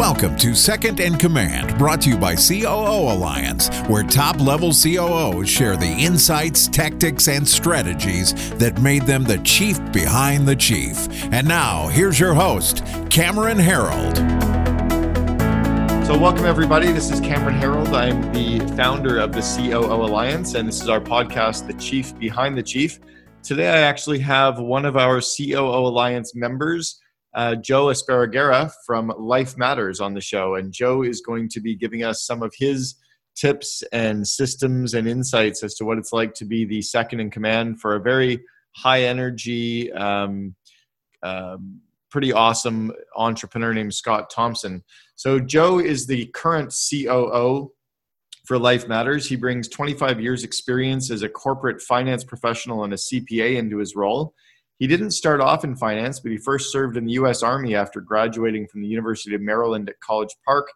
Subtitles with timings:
[0.00, 5.46] Welcome to Second in Command, brought to you by COO Alliance, where top level COOs
[5.46, 11.06] share the insights, tactics, and strategies that made them the chief behind the chief.
[11.34, 14.16] And now, here's your host, Cameron Herold.
[16.06, 16.92] So, welcome everybody.
[16.92, 17.92] This is Cameron Herold.
[17.92, 22.56] I'm the founder of the COO Alliance, and this is our podcast, The Chief Behind
[22.56, 22.98] the Chief.
[23.42, 27.00] Today, I actually have one of our COO Alliance members
[27.34, 30.56] uh, Joe Esparraguera from Life Matters on the show.
[30.56, 32.96] And Joe is going to be giving us some of his
[33.36, 37.30] tips and systems and insights as to what it's like to be the second in
[37.30, 38.40] command for a very
[38.76, 40.54] high energy, um,
[41.22, 41.80] um,
[42.10, 44.82] pretty awesome entrepreneur named Scott Thompson.
[45.14, 47.72] So, Joe is the current COO
[48.46, 49.28] for Life Matters.
[49.28, 53.94] He brings 25 years' experience as a corporate finance professional and a CPA into his
[53.94, 54.34] role.
[54.80, 57.42] He didn't start off in finance, but he first served in the U.S.
[57.42, 60.68] Army after graduating from the University of Maryland at College Park.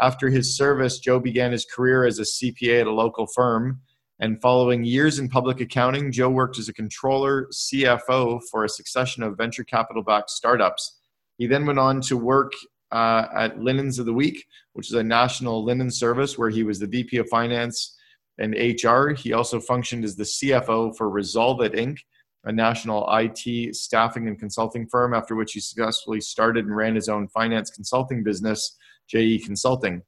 [0.00, 3.80] After his service, Joe began his career as a CPA at a local firm.
[4.20, 9.24] And following years in public accounting, Joe worked as a controller, CFO for a succession
[9.24, 11.00] of venture capital backed startups.
[11.36, 12.52] He then went on to work
[12.92, 16.78] uh, at Linens of the Week, which is a national linen service where he was
[16.78, 17.98] the VP of Finance
[18.38, 19.10] and HR.
[19.10, 21.98] He also functioned as the CFO for Resolve It Inc.,
[22.44, 27.08] a national IT staffing and consulting firm, after which he successfully started and ran his
[27.08, 28.76] own finance consulting business,
[29.08, 30.02] JE Consulting.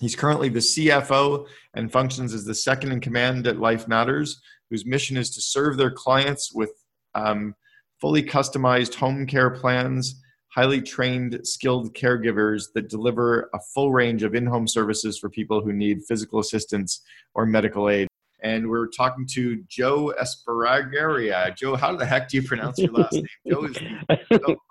[0.00, 4.40] He's currently the CFO and functions as the second in command at Life Matters,
[4.70, 6.70] whose mission is to serve their clients with
[7.14, 7.54] um,
[8.00, 14.34] fully customized home care plans, highly trained, skilled caregivers that deliver a full range of
[14.34, 17.02] in home services for people who need physical assistance
[17.34, 18.09] or medical aid
[18.42, 21.56] and we're talking to Joe Esparraguera.
[21.56, 23.26] Joe, how the heck do you pronounce your last name?
[23.48, 23.78] Joe is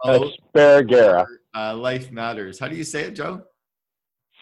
[0.06, 1.26] Esparraguera.
[1.56, 2.60] Uh, Life Matters.
[2.60, 3.44] How do you say it, Joe?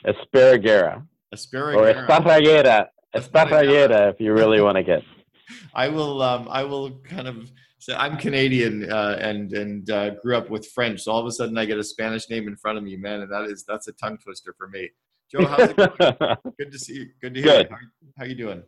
[0.05, 1.05] Esparraguera.
[1.33, 1.75] Esparraguera.
[1.75, 2.87] Or Esparraguera.
[3.15, 5.03] Esparraguera, if you really want to get.
[5.73, 6.21] I will.
[6.21, 7.51] Um, I will kind of.
[7.79, 11.31] say I'm Canadian uh, and and uh, grew up with French, so all of a
[11.31, 13.87] sudden I get a Spanish name in front of me, man, and that is that's
[13.87, 14.89] a tongue twister for me.
[15.31, 16.37] Joe, how's it going?
[16.59, 17.07] Good to see you.
[17.21, 17.51] Good to hear.
[17.51, 17.69] Good.
[17.69, 17.75] You.
[17.75, 18.63] How, how you doing?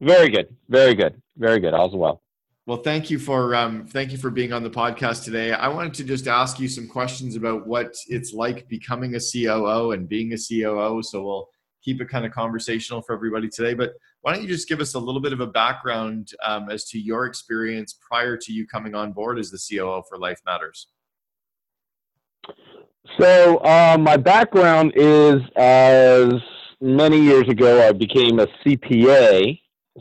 [0.00, 0.54] Very good.
[0.68, 1.20] Very good.
[1.36, 1.74] Very good.
[1.74, 2.22] All's well.
[2.66, 5.52] Well, thank you for um, thank you for being on the podcast today.
[5.52, 9.92] I wanted to just ask you some questions about what it's like becoming a COO
[9.92, 11.02] and being a COO.
[11.02, 11.48] So we'll
[11.82, 13.74] keep it kind of conversational for everybody today.
[13.74, 16.84] But why don't you just give us a little bit of a background um, as
[16.90, 20.88] to your experience prior to you coming on board as the COO for Life Matters?
[23.18, 26.34] So uh, my background is as
[26.80, 29.58] many years ago I became a CPA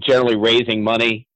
[0.00, 1.28] generally raising money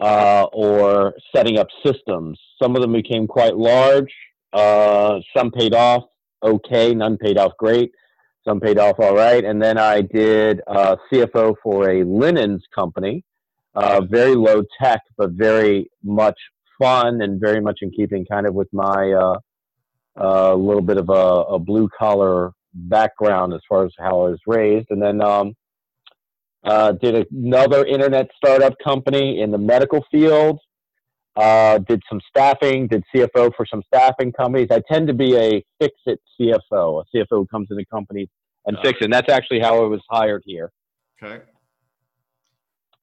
[0.00, 2.40] uh, or setting up systems.
[2.60, 4.12] Some of them became quite large.
[4.52, 6.02] Uh, some paid off
[6.42, 7.92] okay, none paid off great
[8.46, 9.44] some paid off all right.
[9.44, 13.24] And then I did uh, CFO for a linens company,
[13.74, 16.38] uh, very low tech, but very much
[16.78, 19.38] fun and very much in keeping kind of with my uh,
[20.18, 24.40] uh little bit of a, a blue collar background as far as how I was
[24.46, 24.86] raised.
[24.90, 25.54] And then um,
[26.64, 30.60] uh, did another internet startup company in the medical field.
[31.36, 34.68] Uh, did some staffing, did CFO for some staffing companies.
[34.70, 38.28] I tend to be a fix it CFO, a CFO who comes into companies
[38.66, 39.04] and uh, fix it.
[39.04, 40.72] And that's actually how I was hired here.
[41.22, 41.42] Okay.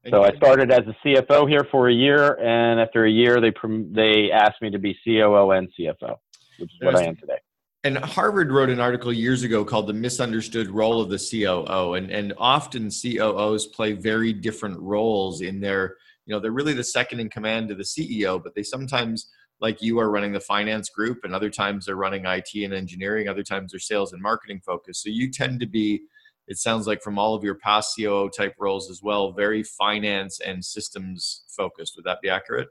[0.04, 3.42] And so I started as a CFO here for a year, and after a year,
[3.42, 3.52] they
[3.92, 6.16] they asked me to be COO and CFO,
[6.60, 7.40] which is what I am today.
[7.84, 12.10] And Harvard wrote an article years ago called "The Misunderstood Role of the COO," and
[12.10, 15.98] and often COOs play very different roles in their
[16.28, 19.82] you know they're really the second in command to the ceo but they sometimes like
[19.82, 23.44] you are running the finance group and other times they're running it and engineering other
[23.44, 25.04] times they're sales and marketing focused.
[25.04, 26.02] So you tend to be
[26.48, 30.40] it sounds like from all of your past coo type roles as well very finance
[30.40, 31.94] and systems focused.
[31.96, 32.70] Would that be accurate?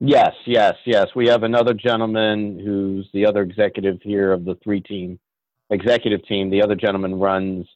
[0.00, 1.08] Yes yes yes.
[1.14, 5.18] We have another gentleman who's the other executive here of the three team
[5.70, 6.50] executive team.
[6.50, 7.66] The other gentleman runs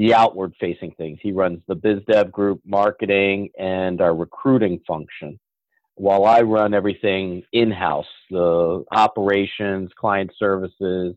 [0.00, 1.18] the outward facing things.
[1.20, 5.38] He runs the biz dev group, marketing, and our recruiting function,
[5.96, 11.14] while I run everything in house the operations, client services,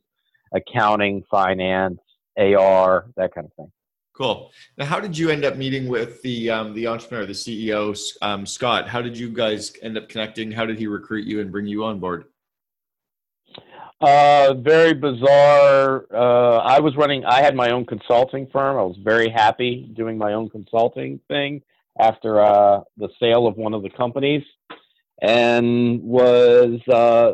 [0.53, 1.99] accounting, finance,
[2.37, 3.71] AR, that kind of thing.
[4.17, 4.51] Cool.
[4.77, 8.45] Now, how did you end up meeting with the um, the entrepreneur, the CEO, um,
[8.45, 8.89] Scott?
[8.89, 10.51] How did you guys end up connecting?
[10.51, 12.25] How did he recruit you and bring you on board?
[14.03, 16.05] Uh, very bizarre.
[16.13, 17.23] Uh, I was running.
[17.23, 18.77] I had my own consulting firm.
[18.77, 21.61] I was very happy doing my own consulting thing
[21.97, 24.43] after uh, the sale of one of the companies,
[25.21, 27.31] and was uh,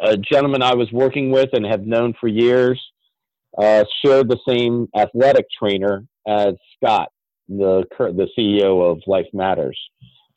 [0.00, 2.80] a gentleman I was working with and have known for years.
[3.58, 7.08] Uh, shared the same athletic trainer as Scott,
[7.48, 9.80] the the CEO of Life Matters,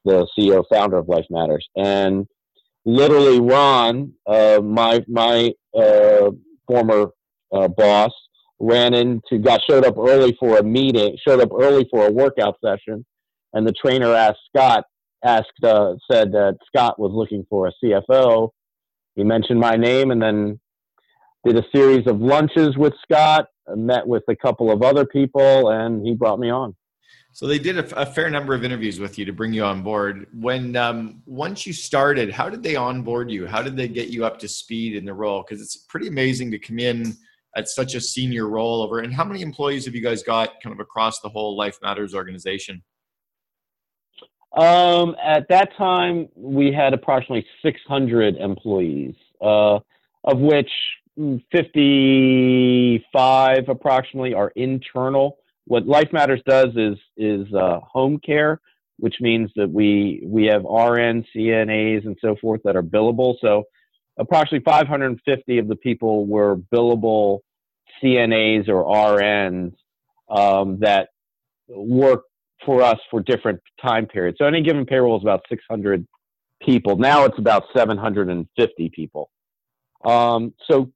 [0.06, 2.26] the CEO founder of Life Matters, and
[2.86, 6.32] literally Ron, uh, my my uh,
[6.68, 7.08] former
[7.52, 8.12] uh, boss,
[8.60, 12.58] ran into got showed up early for a meeting, showed up early for a workout
[12.64, 13.06] session,
[13.54, 14.86] and the trainer asked Scott
[15.24, 18.50] asked uh, said that Scott was looking for a CFO.
[19.16, 20.60] He mentioned my name, and then
[21.46, 23.48] did a series of lunches with Scott.
[23.76, 26.76] Met with a couple of other people, and he brought me on.
[27.36, 29.82] So they did a, a, fair number of interviews with you to bring you on
[29.82, 30.26] board.
[30.32, 33.46] When um, once you started, how did they onboard you?
[33.46, 35.44] How did they get you up to speed in the role?
[35.44, 37.14] Because it's pretty amazing to come in
[37.58, 39.00] at such a senior role over.
[39.00, 42.16] And how many employees have you guys got kind of across the whole Life Matters
[42.16, 42.82] organization?
[44.56, 49.80] Um, at that time, we had approximately 600 employees, uh,
[50.24, 50.72] of which
[51.52, 58.62] 55 approximately are internal what Life Matters does is is uh, home care,
[58.98, 63.36] which means that we we have RNs, CNAs, and so forth that are billable.
[63.42, 63.64] So
[64.18, 67.40] approximately 550 of the people were billable
[68.04, 69.74] CNAs or RNs
[70.30, 71.10] um, that
[71.68, 72.24] work
[72.66, 74.38] for us for different time periods.
[74.40, 76.06] So any given payroll is about 600
[76.62, 76.98] people.
[76.98, 79.30] Now it's about 750 people.
[80.04, 80.92] Um, so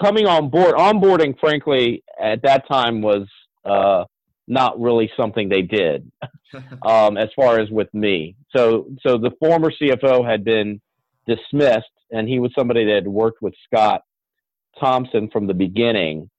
[0.00, 3.26] coming on board, onboarding, frankly, at that time was
[3.66, 4.04] uh,
[4.48, 6.10] not really something they did
[6.86, 8.36] um, as far as with me.
[8.54, 10.80] So, so the former CFO had been
[11.26, 14.02] dismissed, and he was somebody that had worked with Scott
[14.78, 16.30] Thompson from the beginning,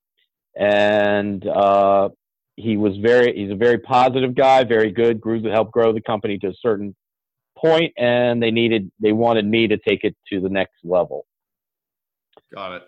[0.56, 2.10] and uh,
[2.56, 6.02] he was very he's a very positive guy, very good, grew to help grow the
[6.02, 6.96] company to a certain
[7.58, 11.26] point, and they needed they wanted me to take it to the next level.
[12.54, 12.84] Got it.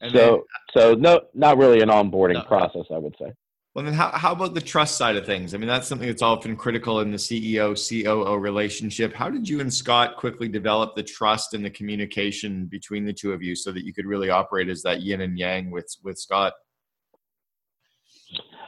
[0.00, 0.44] And so,
[0.74, 2.42] then, so no, not really an onboarding no.
[2.42, 3.32] process, I would say.
[3.74, 5.52] Well, then how, how about the trust side of things?
[5.52, 9.12] I mean, that's something that's often critical in the CEO COO relationship.
[9.12, 13.32] How did you and Scott quickly develop the trust and the communication between the two
[13.32, 16.20] of you so that you could really operate as that yin and yang with, with
[16.20, 16.52] Scott?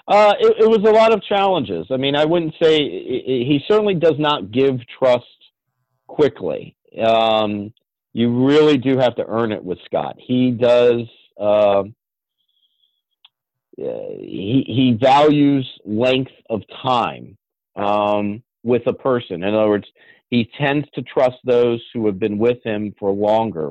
[0.09, 1.87] Uh, it, it was a lot of challenges.
[1.91, 5.25] I mean, I wouldn't say he certainly does not give trust
[6.09, 6.77] quickly.
[7.01, 7.73] Um,
[8.13, 10.17] you really do have to earn it with Scott.
[10.19, 11.03] He does.
[11.41, 11.85] Uh,
[13.77, 17.37] he he values length of time
[17.77, 19.43] um, with a person.
[19.43, 19.87] In other words,
[20.31, 23.71] he tends to trust those who have been with him for longer.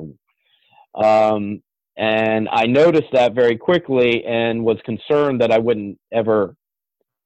[0.94, 1.62] Um,
[1.96, 6.54] and I noticed that very quickly and was concerned that I wouldn't ever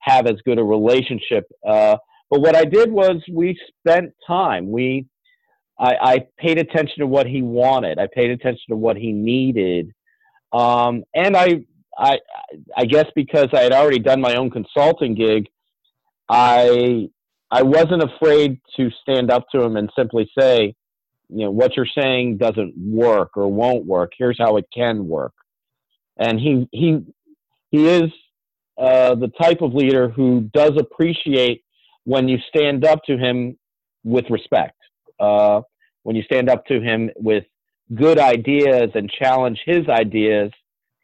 [0.00, 1.44] have as good a relationship.
[1.66, 1.96] Uh,
[2.30, 4.70] but what I did was we spent time.
[4.70, 5.06] We
[5.78, 7.98] I, I, paid attention to what he wanted.
[7.98, 9.92] I paid attention to what he needed.
[10.52, 11.62] Um, and I
[11.98, 12.18] I
[12.76, 15.48] I guess because I had already done my own consulting gig,
[16.28, 17.08] I
[17.50, 20.74] I wasn't afraid to stand up to him and simply say,
[21.28, 24.12] you know, what you're saying doesn't work or won't work.
[24.16, 25.32] Here's how it can work.
[26.16, 27.04] And he he
[27.70, 28.10] he is
[28.78, 31.64] uh, the type of leader who does appreciate
[32.04, 33.58] when you stand up to him
[34.04, 34.76] with respect.
[35.18, 35.60] Uh,
[36.02, 37.44] when you stand up to him with
[37.94, 40.50] good ideas and challenge his ideas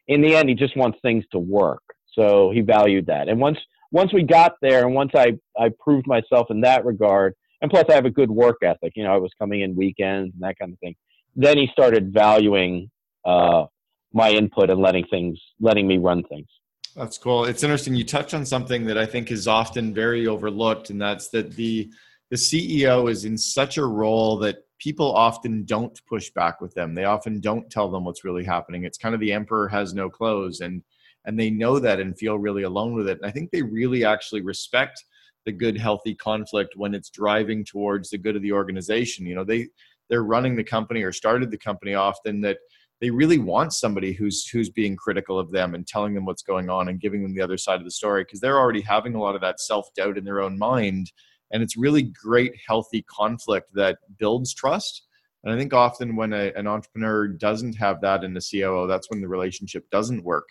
[0.08, 1.82] in the end, he just wants things to work.
[2.12, 3.28] So he valued that.
[3.28, 3.58] And once
[3.92, 7.84] once we got there, and once I I proved myself in that regard, and plus
[7.88, 8.92] I have a good work ethic.
[8.96, 10.94] You know, I was coming in weekends and that kind of thing.
[11.34, 12.90] Then he started valuing
[13.24, 13.66] uh,
[14.12, 16.48] my input and letting things letting me run things.
[16.94, 17.44] That's cool.
[17.44, 17.94] It's interesting.
[17.94, 21.90] You touched on something that I think is often very overlooked, and that's that the
[22.30, 26.94] the CEO is in such a role that people often don't push back with them.
[26.94, 28.84] They often don't tell them what's really happening.
[28.84, 30.82] It's kind of the emperor has no clothes and
[31.24, 33.18] and they know that and feel really alone with it.
[33.18, 35.04] And I think they really actually respect
[35.44, 39.26] the good healthy conflict when it's driving towards the good of the organization.
[39.26, 39.68] You know, they
[40.08, 42.58] they're running the company or started the company often that
[43.00, 46.70] they really want somebody who's who's being critical of them and telling them what's going
[46.70, 49.20] on and giving them the other side of the story because they're already having a
[49.20, 51.10] lot of that self-doubt in their own mind
[51.52, 55.06] and it's really great healthy conflict that builds trust.
[55.44, 59.10] And i think often when a, an entrepreneur doesn't have that in the coo that's
[59.10, 60.48] when the relationship doesn't work.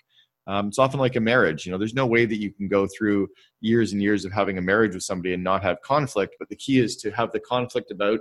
[0.47, 2.87] Um, it's often like a marriage you know there's no way that you can go
[2.87, 3.27] through
[3.61, 6.55] years and years of having a marriage with somebody and not have conflict but the
[6.55, 8.19] key is to have the conflict about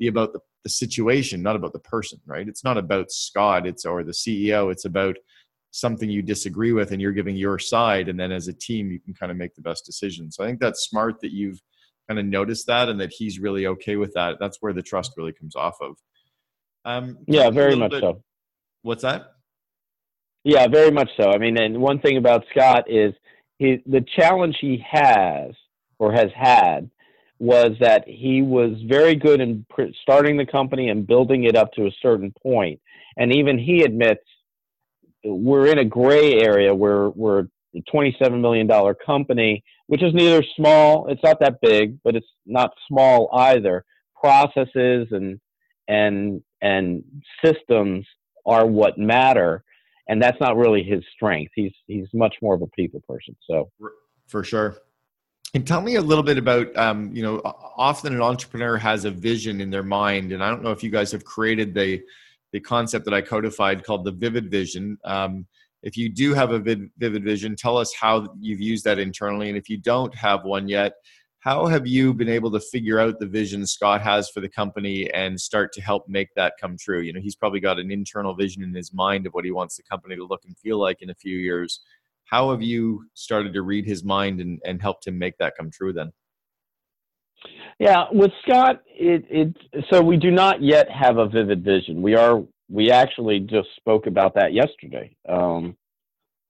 [0.00, 2.48] be about the, the situation not about the person right?
[2.48, 5.16] It's not about scott it's or the ceo it's about
[5.70, 8.98] something you disagree with and you're giving your side and then as a team you
[8.98, 10.30] can kind of make the best decision.
[10.32, 11.62] So i think that's smart that you've
[12.10, 15.12] kind of noticed that and that he's really okay with that that's where the trust
[15.16, 15.96] really comes off of.
[16.84, 18.20] Um, yeah very much bit, so.
[18.82, 19.34] What's that?
[20.42, 21.30] Yeah very much so.
[21.30, 23.14] I mean and one thing about scott is
[23.58, 25.52] he, the challenge he has
[26.00, 26.90] or has had
[27.38, 29.64] was that he was very good in
[30.02, 32.80] starting the company and building it up to a certain point.
[33.16, 34.24] And even he admits
[35.24, 36.74] we're in a gray area.
[36.74, 38.68] Where we're a $27 million
[39.04, 43.84] company which is neither small, it's not that big, but it's not small either.
[44.14, 45.40] Processes and
[45.88, 47.02] and and
[47.44, 48.06] systems
[48.46, 49.64] are what matter,
[50.06, 51.50] and that's not really his strength.
[51.56, 53.34] He's he's much more of a people person.
[53.50, 53.68] So
[54.28, 54.76] for sure.
[55.54, 59.10] And tell me a little bit about, um, you know, often an entrepreneur has a
[59.10, 62.00] vision in their mind, and I don't know if you guys have created the
[62.52, 64.98] the concept that I codified called the vivid vision.
[65.04, 65.46] Um,
[65.82, 69.48] if you do have a vivid vision, tell us how you've used that internally.
[69.48, 70.92] And if you don't have one yet,
[71.40, 75.10] how have you been able to figure out the vision Scott has for the company
[75.12, 77.00] and start to help make that come true?
[77.00, 79.76] You know, he's probably got an internal vision in his mind of what he wants
[79.76, 81.80] the company to look and feel like in a few years.
[82.24, 85.70] How have you started to read his mind and, and helped him make that come
[85.70, 86.12] true then?
[87.78, 89.56] Yeah, with Scott, it, it
[89.90, 92.02] so we do not yet have a vivid vision.
[92.02, 95.14] We are we actually just spoke about that yesterday.
[95.28, 95.76] Um,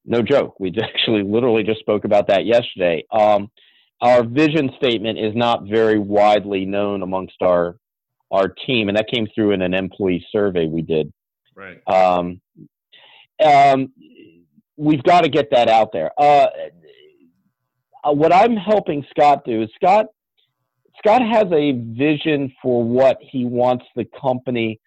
[0.05, 0.61] no joke.
[0.61, 3.05] We actually literally just spoke about that yesterday.
[3.11, 3.51] Um,
[4.01, 7.77] our vision statement is not very widely known amongst our
[8.33, 11.13] our team, and that came through in an employee survey we did.
[11.57, 11.81] Right.
[11.89, 12.41] Um,
[13.45, 13.93] um,
[14.77, 16.13] we've got to get that out there.
[16.17, 16.47] Uh,
[18.05, 20.07] uh, what I'm helping Scott do is Scott
[20.99, 24.79] Scott has a vision for what he wants the company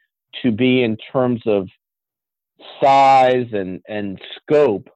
[0.41, 1.67] to be in terms of
[2.81, 4.89] size and, and scope.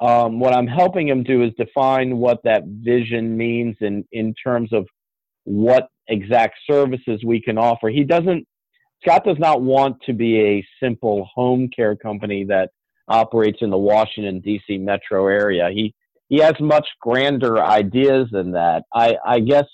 [0.00, 4.72] Um, what I'm helping him do is define what that vision means in, in terms
[4.72, 4.86] of
[5.44, 7.88] what exact services we can offer.
[7.88, 8.46] He doesn't,
[9.02, 12.70] Scott does not want to be a simple home care company that
[13.08, 14.78] operates in the Washington, D.C.
[14.78, 15.70] metro area.
[15.72, 15.94] He,
[16.28, 18.82] he has much grander ideas than that.
[18.92, 19.66] I, I guess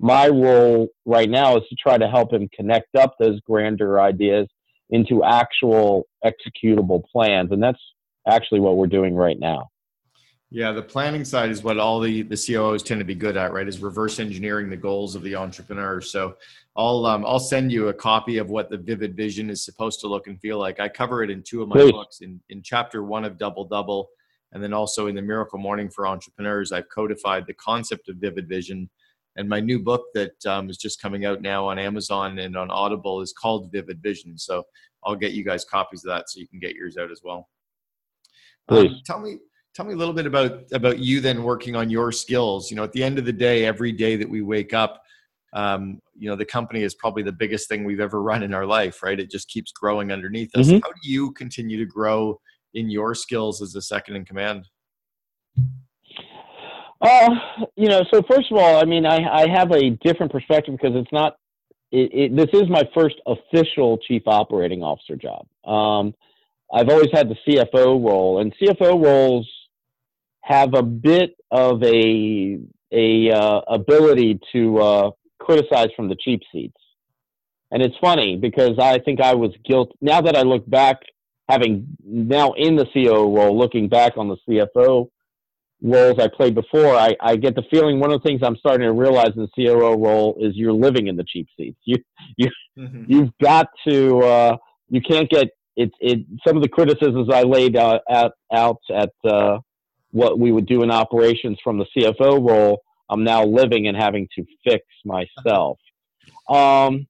[0.00, 4.48] my role right now is to try to help him connect up those grander ideas
[4.90, 7.52] into actual executable plans.
[7.52, 7.82] And that's
[8.26, 9.70] actually what we're doing right now.
[10.50, 13.52] Yeah, the planning side is what all the, the COOs tend to be good at,
[13.52, 13.68] right?
[13.68, 16.00] Is reverse engineering the goals of the entrepreneur.
[16.00, 16.36] So
[16.74, 20.06] I'll um, I'll send you a copy of what the vivid vision is supposed to
[20.06, 20.80] look and feel like.
[20.80, 21.92] I cover it in two of my Please.
[21.92, 22.20] books.
[22.22, 24.08] In in chapter one of Double Double,
[24.52, 28.48] and then also in the Miracle Morning for Entrepreneurs, I've codified the concept of vivid
[28.48, 28.88] vision
[29.38, 32.70] and my new book that um, is just coming out now on Amazon and on
[32.70, 34.36] Audible is called Vivid Vision.
[34.36, 34.64] So
[35.04, 37.48] I'll get you guys copies of that so you can get yours out as well.
[38.66, 39.38] Please um, tell me
[39.74, 42.68] tell me a little bit about about you then working on your skills.
[42.68, 45.00] You know, at the end of the day, every day that we wake up,
[45.52, 48.66] um, you know, the company is probably the biggest thing we've ever run in our
[48.66, 49.20] life, right?
[49.20, 50.66] It just keeps growing underneath us.
[50.66, 50.80] Mm-hmm.
[50.82, 52.40] How do you continue to grow
[52.74, 54.66] in your skills as a second in command?
[57.00, 57.30] Uh,
[57.76, 60.96] you know, so first of all, I mean, I, I have a different perspective because
[60.96, 61.36] it's not,
[61.92, 65.46] it, it, this is my first official chief operating officer job.
[65.64, 66.14] Um,
[66.72, 69.48] I've always had the CFO role, and CFO roles
[70.42, 72.58] have a bit of a
[72.90, 76.76] a uh, ability to uh, criticize from the cheap seats.
[77.70, 79.92] And it's funny because I think I was guilty.
[80.00, 81.02] Now that I look back,
[81.48, 85.10] having now in the CEO role, looking back on the CFO
[85.82, 88.86] roles I played before, I, I get the feeling one of the things I'm starting
[88.86, 91.78] to realize in the COO role is you're living in the cheap seats.
[91.84, 91.96] You
[92.36, 93.04] you mm-hmm.
[93.06, 94.56] you've got to uh,
[94.88, 95.90] you can't get it.
[96.00, 99.58] It some of the criticisms I laid out at, out at uh,
[100.10, 102.82] what we would do in operations from the CFO role.
[103.10, 105.78] I'm now living and having to fix myself.
[106.48, 107.06] Um,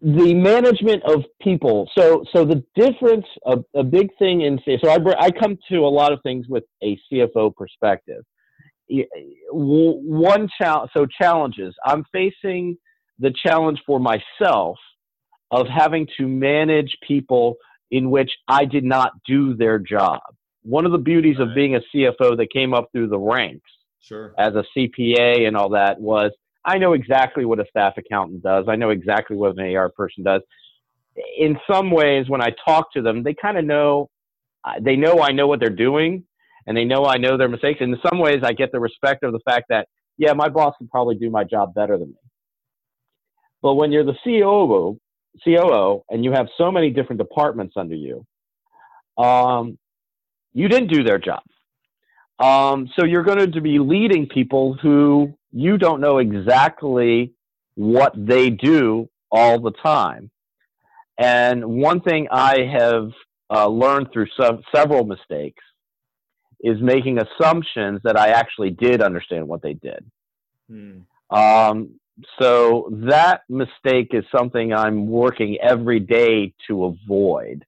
[0.00, 1.90] the management of people.
[1.96, 5.88] So, so the difference, a, a big thing in so I I come to a
[5.88, 8.24] lot of things with a CFO perspective.
[9.50, 11.74] One challenge, so challenges.
[11.84, 12.78] I'm facing
[13.18, 14.78] the challenge for myself
[15.50, 17.56] of having to manage people
[17.90, 20.20] in which I did not do their job.
[20.62, 21.48] One of the beauties right.
[21.48, 24.34] of being a CFO that came up through the ranks sure.
[24.38, 26.30] as a CPA and all that was
[26.64, 28.66] I know exactly what a staff accountant does.
[28.68, 30.42] I know exactly what an AR person does.
[31.38, 34.10] In some ways, when I talk to them, they kind of know,
[34.80, 36.24] they know I know what they're doing
[36.66, 37.80] and they know I know their mistakes.
[37.80, 39.88] And in some ways, I get the respect of the fact that,
[40.18, 42.14] yeah, my boss can probably do my job better than me.
[43.62, 44.98] But when you're the COO,
[45.44, 48.26] COO and you have so many different departments under you,
[49.16, 49.78] um,
[50.52, 51.42] you didn't do their job.
[52.38, 57.32] Um, so you're going to be leading people who you don't know exactly
[57.74, 60.30] what they do all the time.
[61.18, 63.10] And one thing I have
[63.50, 65.62] uh, learned through some, several mistakes
[66.60, 70.04] is making assumptions that I actually did understand what they did.
[70.68, 70.98] Hmm.
[71.30, 72.00] Um,
[72.40, 77.64] so that mistake is something I'm working every day to avoid.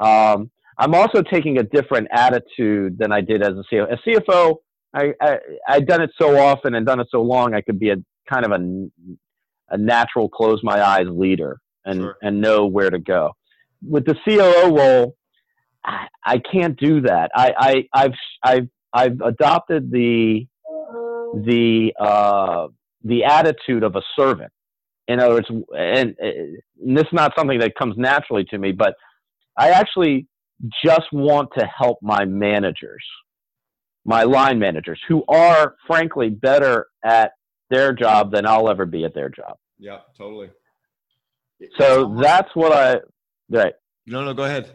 [0.00, 3.92] Um, I'm also taking a different attitude than I did as a CFO.
[3.92, 4.56] As CFO,
[4.96, 5.38] I, I
[5.68, 7.96] I'd done it so often and done it so long, I could be a
[8.28, 8.88] kind of a
[9.70, 12.16] a natural close my eyes leader and sure.
[12.22, 13.32] and know where to go.
[13.86, 15.16] With the COO role,
[15.84, 17.30] I, I can't do that.
[17.34, 20.46] I, I I've I've I've adopted the
[21.34, 22.68] the uh,
[23.04, 24.52] the attitude of a servant.
[25.08, 28.94] In other words, and, and this is not something that comes naturally to me, but
[29.56, 30.26] I actually
[30.84, 33.04] just want to help my managers,
[34.06, 37.32] my line managers, who are frankly better at
[37.70, 39.58] their job than I'll ever be at their job.
[39.78, 40.50] Yeah, totally.
[41.78, 43.00] So that's what I
[43.50, 43.74] right.
[44.06, 44.70] No, no, go ahead.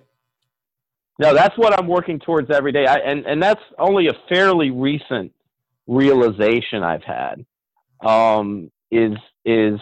[1.20, 2.86] No, that's what I'm working towards every day.
[2.86, 5.32] I, and and that's only a fairly recent
[5.88, 7.46] realization I've had.
[8.06, 9.14] Um, is
[9.46, 9.80] is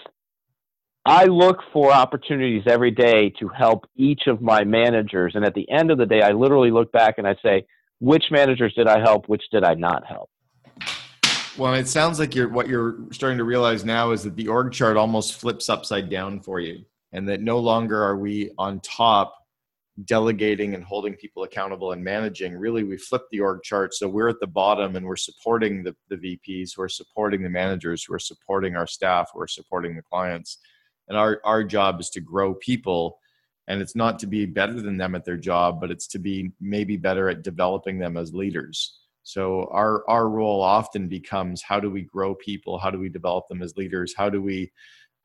[1.06, 5.34] I look for opportunities every day to help each of my managers.
[5.36, 7.66] And at the end of the day, I literally look back and I say,
[8.00, 9.28] which managers did I help?
[9.28, 10.30] Which did I not help?
[11.58, 14.72] Well, it sounds like you're what you're starting to realize now is that the org
[14.72, 19.36] chart almost flips upside down for you, and that no longer are we on top
[20.06, 22.56] delegating and holding people accountable and managing.
[22.56, 25.94] Really, we flip the org chart so we're at the bottom and we're supporting the,
[26.10, 29.96] the VPs, who are supporting the managers, who are supporting our staff, who are supporting
[29.96, 30.60] the clients
[31.10, 33.20] and our our job is to grow people
[33.70, 36.52] and it's not to be better than them at their job but it's to be
[36.60, 39.00] maybe better at developing them as leaders.
[39.24, 42.80] So our our role often becomes how do we grow people?
[42.80, 44.14] How do we develop them as leaders?
[44.18, 44.72] How do we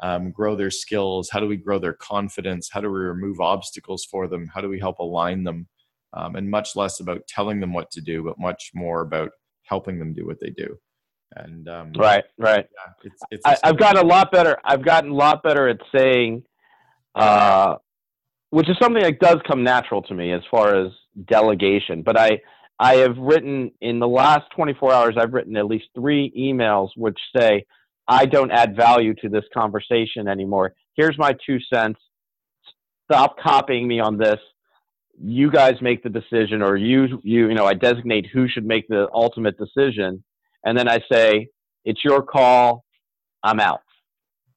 [0.00, 1.30] um, grow their skills?
[1.30, 2.68] How do we grow their confidence?
[2.70, 4.46] How do we remove obstacles for them?
[4.52, 5.68] How do we help align them?
[6.12, 9.30] Um, and much less about telling them what to do but much more about
[9.62, 10.76] helping them do what they do.
[11.36, 12.66] And um, right, right.
[12.70, 14.58] Yeah, it's, it's I, have gotten a lot better.
[14.64, 16.44] I've gotten a lot better at saying,
[17.14, 17.76] uh,
[18.54, 20.92] which is something that does come natural to me as far as
[21.26, 22.02] delegation.
[22.02, 22.40] But I,
[22.78, 25.14] I have written in the last 24 hours.
[25.18, 27.66] I've written at least three emails which say,
[28.08, 30.74] "I don't add value to this conversation anymore.
[30.94, 32.00] Here's my two cents.
[33.10, 34.38] Stop copying me on this."
[35.22, 38.84] you guys make the decision or you you you know i designate who should make
[38.88, 40.20] the ultimate decision
[40.64, 41.48] and then I say,
[41.84, 42.84] "It's your call.
[43.42, 43.83] I'm out."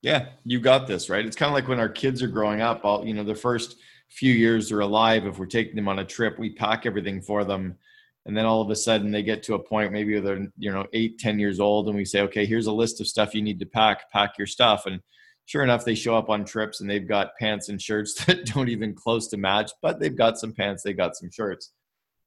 [0.02, 1.26] Yeah, you got this, right?
[1.26, 2.86] It's kind of like when our kids are growing up.
[2.86, 3.78] All you know, the first
[4.10, 5.26] few years they're alive.
[5.26, 7.78] If we're taking them on a trip, we pack everything for them,
[8.26, 10.86] and then all of a sudden they get to a point, maybe they're you know
[10.94, 13.60] eight, ten years old, and we say, "Okay, here's a list of stuff you need
[13.60, 14.12] to pack.
[14.12, 15.02] Pack your stuff." And
[15.46, 18.70] sure enough, they show up on trips and they've got pants and shirts that don't
[18.70, 21.72] even close to match, but they've got some pants, they got some shirts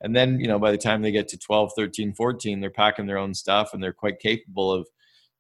[0.02, 3.06] and then you know by the time they get to 12 13 14 they're packing
[3.06, 4.86] their own stuff and they're quite capable of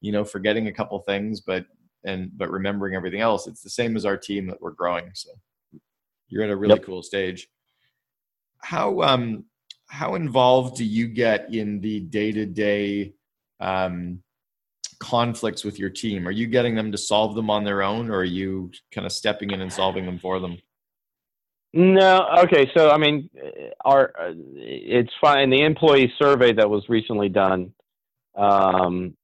[0.00, 1.64] you know forgetting a couple things but
[2.04, 5.30] and but remembering everything else it's the same as our team that we're growing so
[6.28, 6.84] you're at a really yep.
[6.84, 7.48] cool stage
[8.62, 9.44] how um
[9.88, 13.12] how involved do you get in the day-to-day
[13.60, 14.22] um
[14.98, 18.18] conflicts with your team are you getting them to solve them on their own or
[18.18, 20.58] are you kind of stepping in and solving them for them
[21.72, 22.70] no, okay.
[22.76, 23.30] So I mean,
[23.84, 24.12] our
[24.56, 25.50] it's fine.
[25.50, 27.72] The employee survey that was recently done,
[28.36, 29.16] um,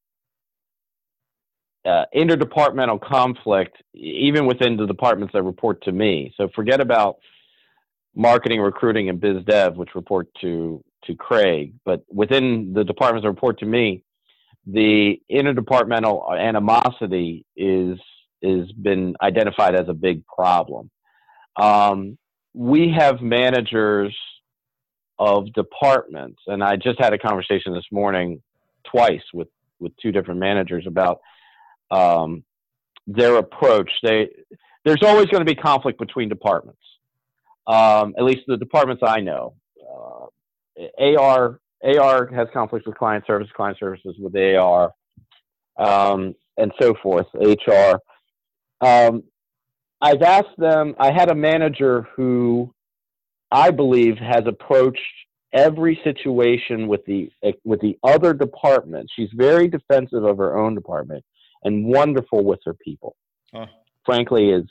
[1.87, 6.33] uh, interdepartmental conflict, even within the departments that report to me.
[6.37, 7.19] So forget about
[8.15, 11.75] marketing, recruiting, and biz dev, which report to to Craig.
[11.85, 14.03] But within the departments that report to me,
[14.67, 17.99] the interdepartmental animosity is
[18.43, 20.91] is been identified as a big problem.
[21.57, 22.19] Um,
[22.53, 24.17] we have managers
[25.19, 28.43] of departments, and I just had a conversation this morning
[28.91, 31.21] twice with with two different managers about
[31.91, 32.45] um,
[33.07, 33.91] their approach.
[34.03, 34.29] They
[34.85, 36.81] there's always going to be conflict between departments.
[37.67, 39.55] Um, at least the departments I know.
[39.81, 44.93] Uh, AR AR has conflicts with client service, client services with AR,
[45.77, 47.27] um, and so forth.
[47.35, 47.99] HR.
[48.81, 49.25] Um,
[50.01, 50.95] I've asked them.
[50.99, 52.73] I had a manager who
[53.51, 55.01] I believe has approached
[55.53, 57.31] every situation with the
[57.65, 59.11] with the other department.
[59.15, 61.25] She's very defensive of her own department
[61.65, 63.17] and wonderful with her people.
[63.53, 63.67] Huh.
[64.05, 64.65] Frankly, is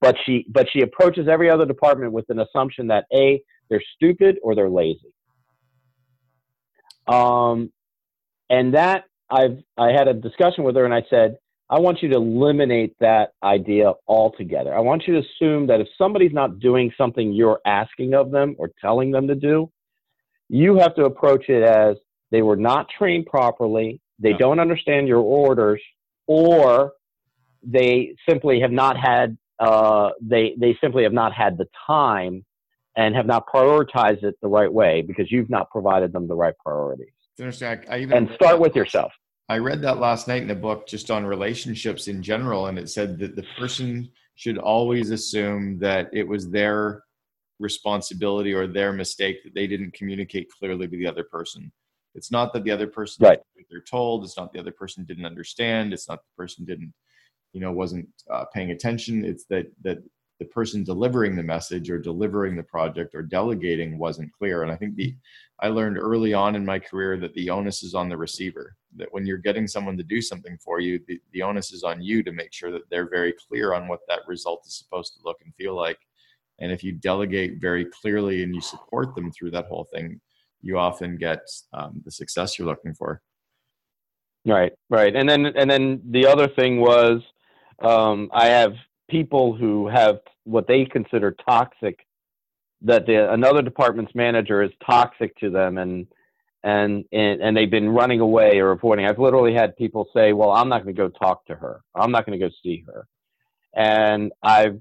[0.00, 4.38] but she but she approaches every other department with an assumption that a they're stupid
[4.42, 5.12] or they're lazy.
[7.06, 7.72] Um,
[8.50, 11.36] and that I've I had a discussion with her and I said
[11.68, 14.72] I want you to eliminate that idea altogether.
[14.74, 18.54] I want you to assume that if somebody's not doing something you're asking of them
[18.58, 19.70] or telling them to do,
[20.48, 21.96] you have to approach it as
[22.30, 24.38] they were not trained properly, they no.
[24.38, 25.82] don't understand your orders,
[26.26, 26.92] or
[27.62, 32.44] they simply have not had uh, they they simply have not had the time
[32.96, 36.54] and have not prioritized it the right way because you've not provided them the right
[36.64, 37.08] priorities.
[37.40, 39.12] I, I even and start with yourself.
[39.48, 42.88] I read that last night in a book just on relationships in general, and it
[42.88, 47.02] said that the person should always assume that it was their
[47.58, 51.72] responsibility or their mistake that they didn't communicate clearly to the other person.
[52.16, 53.40] It's not that the other person right.
[53.70, 54.24] they're told.
[54.24, 55.92] It's not the other person didn't understand.
[55.92, 56.92] It's not the person didn't,
[57.52, 59.24] you know, wasn't uh, paying attention.
[59.24, 59.98] It's that that
[60.38, 64.62] the person delivering the message or delivering the project or delegating wasn't clear.
[64.62, 65.14] And I think the
[65.60, 68.76] I learned early on in my career that the onus is on the receiver.
[68.96, 72.02] That when you're getting someone to do something for you, the, the onus is on
[72.02, 75.20] you to make sure that they're very clear on what that result is supposed to
[75.24, 75.98] look and feel like.
[76.58, 80.20] And if you delegate very clearly and you support them through that whole thing,
[80.66, 81.40] you often get
[81.72, 83.20] um, the success you're looking for.
[84.44, 85.14] Right, right.
[85.14, 87.22] And then and then the other thing was
[87.82, 88.74] um, I have
[89.10, 92.06] people who have what they consider toxic
[92.82, 96.06] that the another department's manager is toxic to them and
[96.62, 100.50] and and, and they've been running away or avoiding i've literally had people say well
[100.50, 103.06] i'm not going to go talk to her i'm not going to go see her
[103.74, 104.80] and i've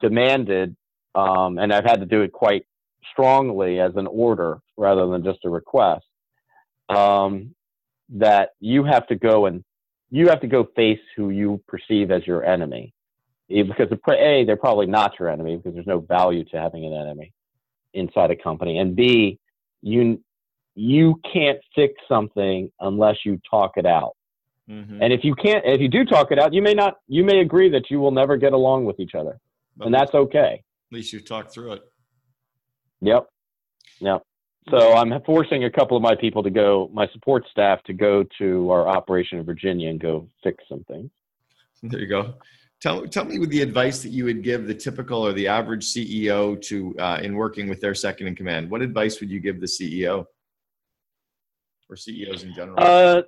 [0.00, 0.76] demanded
[1.14, 2.64] um, and i've had to do it quite
[3.12, 6.04] strongly as an order rather than just a request
[6.88, 7.54] um,
[8.10, 9.64] that you have to go and
[10.10, 12.92] you have to go face who you perceive as your enemy.
[13.48, 17.32] Because a they're probably not your enemy because there's no value to having an enemy
[17.94, 18.78] inside a company.
[18.78, 19.38] And b
[19.82, 20.22] you
[20.76, 24.16] you can't fix something unless you talk it out.
[24.68, 25.02] Mm-hmm.
[25.02, 27.40] and if you can't if you do talk it out you may not you may
[27.40, 29.40] agree that you will never get along with each other.
[29.76, 30.62] But and that's okay.
[30.92, 31.82] At least you talk through it
[33.00, 33.26] yep
[34.00, 34.22] yep
[34.68, 38.24] so i'm forcing a couple of my people to go my support staff to go
[38.38, 41.10] to our operation in virginia and go fix some things
[41.82, 42.34] there you go
[42.80, 45.84] Tell, tell me with the advice that you would give the typical or the average
[45.84, 48.70] CEO to uh, in working with their second in command.
[48.70, 50.24] What advice would you give the CEO
[51.90, 52.76] or CEOs in general?
[52.78, 53.20] Uh,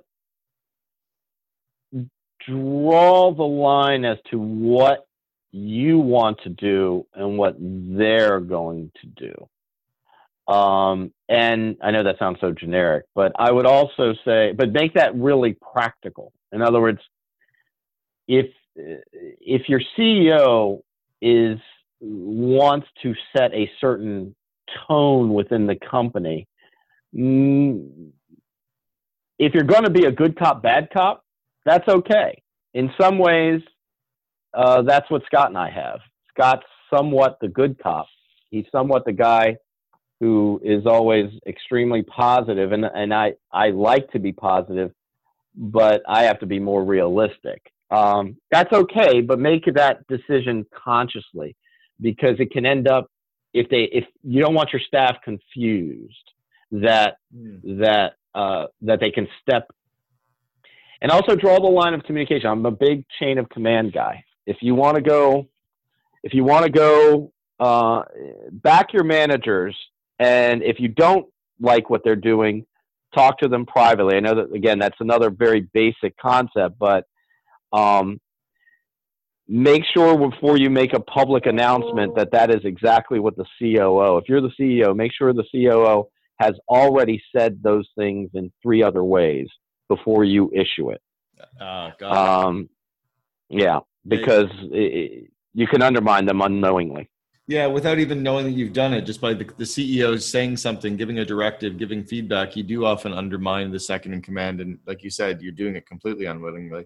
[2.47, 5.05] draw the line as to what
[5.51, 9.49] you want to do and what they're going to do.
[10.47, 14.93] Um, and I know that sounds so generic, but I would also say, but make
[14.95, 16.33] that really practical.
[16.51, 16.99] In other words,
[18.27, 20.81] if if your CEO
[21.21, 21.59] is
[22.01, 24.35] wants to set a certain
[24.87, 26.47] tone within the company,
[27.15, 28.09] mm,
[29.39, 31.23] if you're going to be a good cop, bad cop,
[31.65, 32.41] that's okay.
[32.73, 33.61] In some ways,
[34.53, 35.99] uh, that's what Scott and I have.
[36.29, 38.07] Scott's somewhat the good cop.
[38.49, 39.57] He's somewhat the guy
[40.23, 44.93] who is always extremely positive, and and I I like to be positive,
[45.53, 47.61] but I have to be more realistic.
[47.91, 51.57] Um, that's okay, but make that decision consciously
[51.99, 53.11] because it can end up
[53.53, 56.31] if they if you don't want your staff confused
[56.71, 57.79] that mm.
[57.81, 59.69] that uh, that they can step
[61.01, 62.47] and also draw the line of communication.
[62.49, 64.23] I'm a big chain of command guy.
[64.45, 65.49] If you want to go,
[66.23, 68.03] if you want to go, uh,
[68.53, 69.75] back your managers,
[70.19, 71.27] and if you don't
[71.59, 72.65] like what they're doing,
[73.13, 74.15] talk to them privately.
[74.15, 77.05] I know that again, that's another very basic concept, but
[77.71, 78.19] um,
[79.47, 84.17] make sure before you make a public announcement that that is exactly what the COO.
[84.17, 86.07] If you're the CEO, make sure the COO
[86.39, 89.47] has already said those things in three other ways
[89.89, 91.01] before you issue it.
[91.59, 92.69] Uh, um,
[93.49, 97.09] yeah, because it, you can undermine them unknowingly.
[97.47, 100.95] Yeah, without even knowing that you've done it, just by the, the CEO saying something,
[100.95, 104.61] giving a directive, giving feedback, you do often undermine the second in command.
[104.61, 106.85] And like you said, you're doing it completely unwillingly.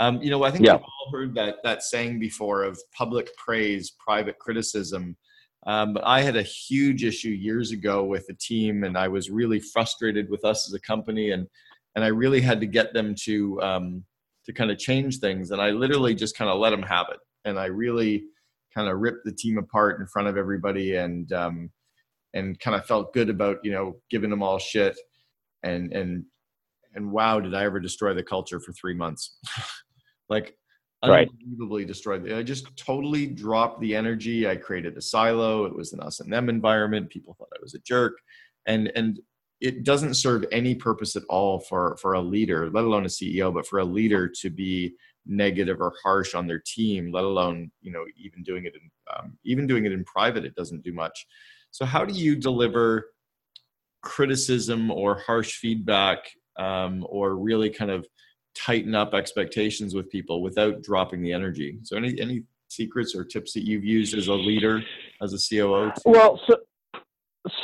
[0.00, 0.72] Um, you know, I think Yeah.
[0.74, 5.16] we've all heard that that saying before of public praise, private criticism.
[5.66, 9.30] Um, but I had a huge issue years ago with a team, and I was
[9.30, 11.46] really frustrated with us as a company, and
[11.94, 14.04] and I really had to get them to um,
[14.46, 17.20] to kind of change things, and I literally just kind of let them have it,
[17.44, 18.24] and I really
[18.74, 21.70] kind of ripped the team apart in front of everybody, and um,
[22.34, 24.98] and kind of felt good about you know giving them all shit,
[25.62, 26.24] and and
[26.94, 29.38] and wow, did I ever destroy the culture for three months?
[30.28, 30.56] like
[31.06, 31.28] Right.
[31.28, 32.32] unbelievably destroyed.
[32.32, 34.48] I just totally dropped the energy.
[34.48, 35.66] I created a silo.
[35.66, 37.10] It was an us and them environment.
[37.10, 38.14] People thought I was a jerk,
[38.66, 39.20] and and
[39.60, 43.52] it doesn't serve any purpose at all for for a leader, let alone a CEO,
[43.52, 44.94] but for a leader to be
[45.26, 49.38] negative or harsh on their team, let alone you know even doing it in um,
[49.44, 50.44] even doing it in private.
[50.44, 51.26] It doesn't do much.
[51.70, 53.06] So how do you deliver
[54.04, 56.18] criticism or harsh feedback,
[56.58, 58.06] um, or really kind of
[58.54, 61.78] tighten up expectations with people without dropping the energy.
[61.82, 64.80] So any any secrets or tips that you've used as a leader,
[65.20, 65.92] as a COO?
[66.04, 66.56] Well, so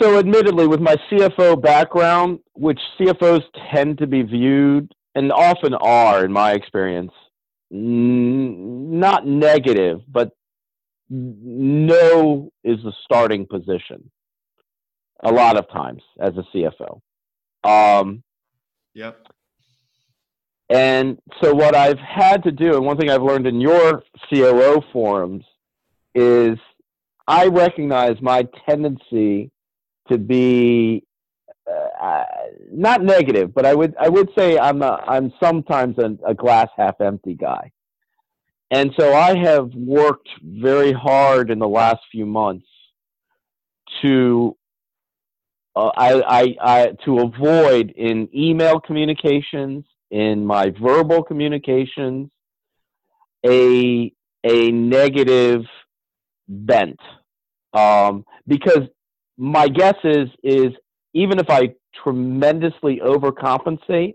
[0.02, 3.42] so admittedly, with my CFO background, which CFOs
[3.72, 7.12] tend to be viewed and often are, in my experience,
[7.72, 10.30] n- not negative, but
[11.08, 14.10] no is the starting position.
[15.22, 17.00] A lot of times as a CFO.
[17.64, 18.22] Um,
[18.94, 19.26] Yep.
[20.68, 24.80] And so, what I've had to do, and one thing I've learned in your COO
[24.92, 25.44] forums,
[26.14, 26.58] is
[27.26, 29.50] I recognize my tendency
[30.10, 31.04] to be
[32.00, 32.24] uh,
[32.70, 36.68] not negative, but I would I would say I'm a, I'm sometimes a, a glass
[36.76, 37.72] half empty guy.
[38.70, 42.66] And so I have worked very hard in the last few months
[44.02, 44.56] to
[45.76, 52.30] uh, I, I, I to avoid in email communications, in my verbal communications,
[53.46, 54.12] a
[54.44, 55.64] a negative
[56.48, 56.98] bent,
[57.72, 58.88] um, because
[59.36, 60.72] my guess is is
[61.14, 64.14] even if I tremendously overcompensate,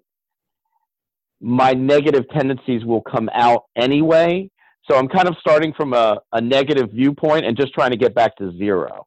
[1.42, 4.50] my negative tendencies will come out anyway.
[4.90, 8.14] So I'm kind of starting from a, a negative viewpoint and just trying to get
[8.16, 9.06] back to zero.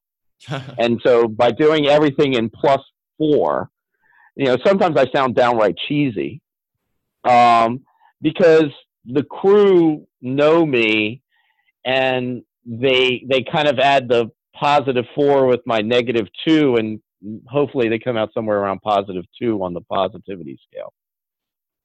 [0.79, 2.81] And so by doing everything in plus
[3.17, 3.71] four,
[4.37, 6.41] you know, sometimes I sound downright cheesy
[7.25, 7.81] um,
[8.23, 8.71] because
[9.05, 11.23] the crew know me
[11.85, 17.01] and they they kind of add the positive four with my negative two and
[17.47, 20.93] hopefully they come out somewhere around positive two on the positivity scale.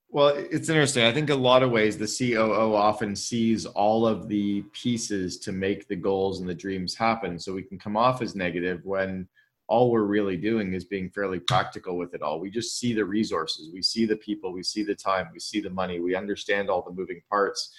[0.09, 1.05] Well, it's interesting.
[1.05, 5.51] I think a lot of ways the COO often sees all of the pieces to
[5.51, 7.39] make the goals and the dreams happen.
[7.39, 9.27] So we can come off as negative when
[9.67, 12.39] all we're really doing is being fairly practical with it all.
[12.39, 15.61] We just see the resources, we see the people, we see the time, we see
[15.61, 17.73] the money, we understand all the moving parts,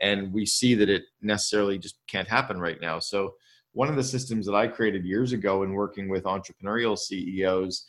[0.00, 3.00] and we see that it necessarily just can't happen right now.
[3.00, 3.34] So,
[3.72, 7.86] one of the systems that I created years ago in working with entrepreneurial CEOs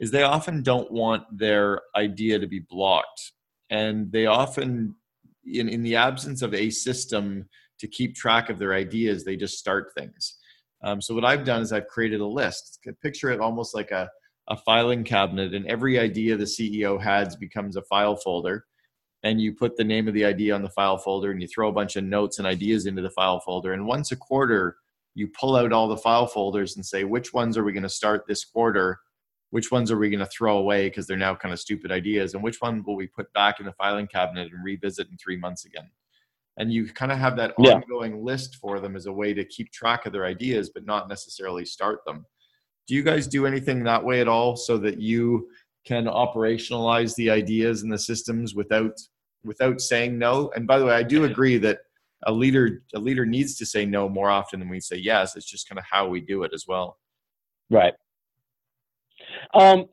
[0.00, 3.32] is they often don't want their idea to be blocked.
[3.70, 4.94] And they often,
[5.44, 9.58] in, in the absence of a system to keep track of their ideas, they just
[9.58, 10.38] start things.
[10.82, 12.78] Um, so what I've done is I've created a list.
[13.02, 14.08] Picture it almost like a,
[14.48, 18.66] a filing cabinet, and every idea the CEO has becomes a file folder.
[19.22, 21.70] And you put the name of the idea on the file folder, and you throw
[21.70, 23.72] a bunch of notes and ideas into the file folder.
[23.72, 24.76] And once a quarter,
[25.14, 27.88] you pull out all the file folders and say, which ones are we going to
[27.88, 28.98] start this quarter?
[29.50, 32.34] Which ones are we going to throw away because they're now kind of stupid ideas?
[32.34, 35.36] And which one will we put back in the filing cabinet and revisit in three
[35.36, 35.88] months again?
[36.56, 37.74] and you kind of have that Yeah.
[37.74, 41.08] ongoing list for them as a way to keep track of their ideas but not
[41.08, 42.24] necessarily start them
[42.86, 45.48] do you guys do anything that way at all so that you
[45.84, 48.92] can operationalize the ideas and the systems without
[49.44, 51.80] without saying no and by the way i do agree that
[52.26, 55.50] a leader a leader needs to say no more often than we say yes it's
[55.50, 56.98] just kind of how we do it as well
[57.70, 57.94] Right.
[59.52, 59.86] Um,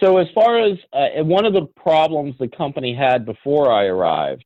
[0.00, 4.44] so as far as uh, one of the problems the company had before I arrived,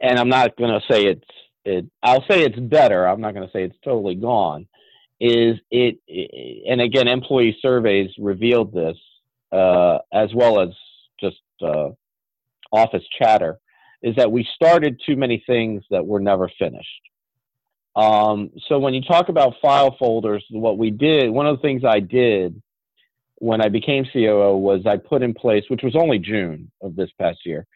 [0.00, 1.24] and I'm not going to say it's
[1.64, 1.86] it.
[2.02, 3.06] I'll say it's better.
[3.06, 4.66] I'm not going to say it's totally gone.
[5.20, 5.98] Is it?
[6.68, 8.96] And again, employee surveys revealed this,
[9.52, 10.68] uh, as well as
[11.20, 11.90] just uh,
[12.72, 13.58] office chatter.
[14.04, 17.00] Is that we started too many things that were never finished.
[17.96, 21.82] Um, so when you talk about file folders, what we did, one of the things
[21.84, 22.60] I did
[23.36, 27.10] when I became COO was I put in place, which was only June of this
[27.18, 27.66] past year,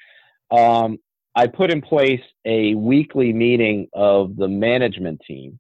[0.51, 0.99] um,
[1.35, 5.59] I put in place a weekly meeting of the management team,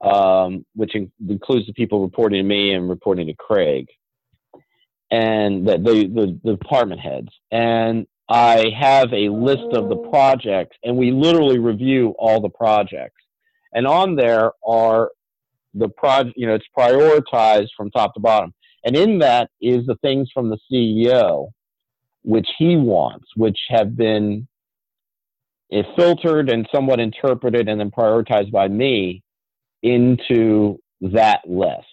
[0.00, 3.86] um, which in- includes the people reporting to me and reporting to Craig,
[5.10, 7.28] and the, the, the, the department heads.
[7.50, 13.22] And I have a list of the projects, and we literally review all the projects.
[13.72, 15.10] And on there are
[15.74, 18.52] the project, you know, it's prioritized from top to bottom.
[18.84, 21.50] And in that is the things from the CEO,
[22.22, 24.46] which he wants, which have been
[25.72, 29.22] eh, filtered and somewhat interpreted and then prioritized by me
[29.82, 31.86] into that list.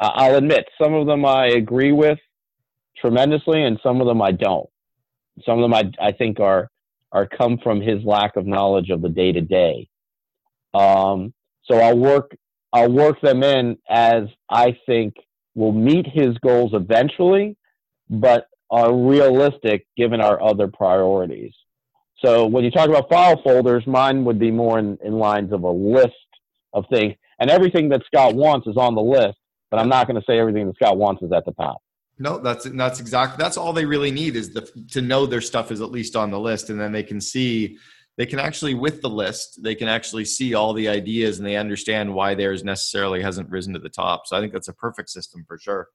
[0.00, 2.18] I'll admit, some of them I agree with
[2.98, 4.68] tremendously, and some of them I don't.
[5.44, 6.68] Some of them I, I think are
[7.10, 9.88] are come from his lack of knowledge of the day to day.
[10.74, 12.36] So I'll work
[12.72, 15.14] I'll work them in as I think
[15.54, 17.56] will meet his goals eventually,
[18.08, 21.52] but are realistic given our other priorities.
[22.24, 25.64] So when you talk about file folders, mine would be more in, in lines of
[25.64, 26.14] a list
[26.72, 29.36] of things, and everything that Scott wants is on the list.
[29.70, 31.81] But I'm not going to say everything that Scott wants is at the top.
[32.22, 34.60] No, that's that's exactly that's all they really need is the,
[34.92, 37.78] to know their stuff is at least on the list, and then they can see
[38.16, 41.56] they can actually with the list they can actually see all the ideas and they
[41.56, 44.22] understand why theirs necessarily hasn't risen to the top.
[44.26, 45.88] So I think that's a perfect system for sure.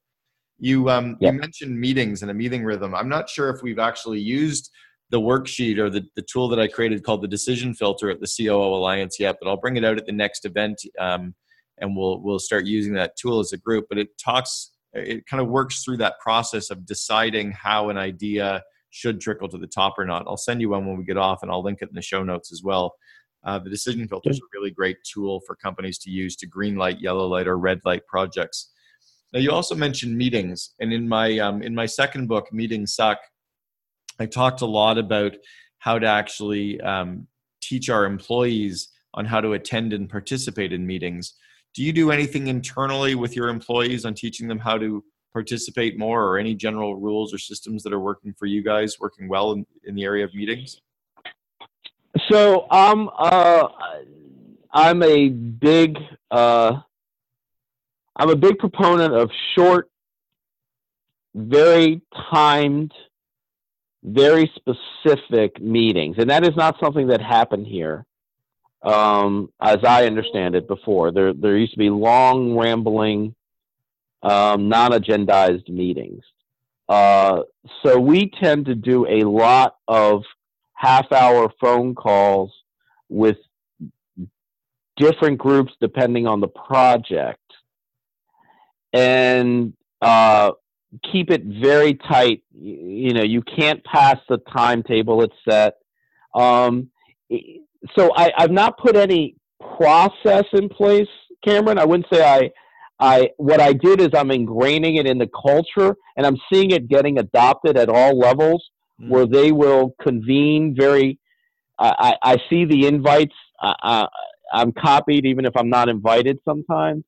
[0.59, 1.33] You um, yep.
[1.33, 2.93] you mentioned meetings and a meeting rhythm.
[2.93, 4.69] I'm not sure if we've actually used
[5.09, 8.27] the worksheet or the, the tool that I created called the decision filter at the
[8.27, 11.33] COO Alliance yet, but I'll bring it out at the next event um,
[11.77, 13.85] and we'll we'll start using that tool as a group.
[13.87, 18.63] But it talks it kind of works through that process of deciding how an idea
[18.89, 20.25] should trickle to the top or not.
[20.27, 22.23] I'll send you one when we get off, and I'll link it in the show
[22.23, 22.95] notes as well.
[23.45, 26.75] Uh, the decision filter is a really great tool for companies to use to green
[26.75, 28.71] light, yellow light, or red light projects.
[29.33, 33.19] Now, you also mentioned meetings, and in my um, in my second book, Meetings Suck,
[34.19, 35.35] I talked a lot about
[35.79, 37.27] how to actually um,
[37.61, 41.33] teach our employees on how to attend and participate in meetings
[41.77, 46.23] do you do anything internally with your employees on teaching them how to participate more
[46.23, 49.63] or any general rules or systems that are working for you guys working well in,
[49.83, 50.81] in the area of meetings?
[52.29, 53.67] So um uh
[54.73, 55.99] i'm a big
[56.31, 56.79] uh
[58.15, 59.87] i'm a big proponent of short
[61.35, 62.91] very timed
[64.03, 66.15] very specific meetings.
[66.17, 68.07] And that is not something that happened here
[68.83, 71.11] um, as I understand it before.
[71.11, 73.35] There, there used to be long, rambling,
[74.23, 76.23] um, non-agendized meetings.
[76.89, 77.43] Uh,
[77.83, 80.23] so we tend to do a lot of
[80.73, 82.51] half-hour phone calls
[83.09, 83.37] with
[84.95, 87.39] different groups depending on the project,
[88.93, 90.51] and uh,
[91.11, 92.43] keep it very tight.
[92.53, 95.75] You know, you can't pass the timetable it's set.
[96.33, 96.89] Um,
[97.95, 99.35] so I, I've not put any
[99.77, 101.07] process in place,
[101.45, 101.77] Cameron.
[101.77, 102.51] I wouldn't say I
[102.99, 106.87] I what I did is I'm ingraining it in the culture, and I'm seeing it
[106.87, 108.63] getting adopted at all levels,
[109.01, 109.09] mm.
[109.09, 111.19] where they will convene very.
[111.79, 113.35] I, I see the invites.
[113.61, 114.07] I,
[114.51, 117.03] I'm copied, even if I'm not invited sometimes,